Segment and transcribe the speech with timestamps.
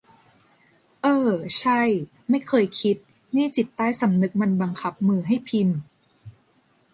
[1.01, 1.29] เอ้อ
[1.59, 1.81] ใช่
[2.29, 2.97] ไม่เคยคิด
[3.35, 5.77] นี่จิตใต้สำนึกมันบังคับมือให้พิมพ์!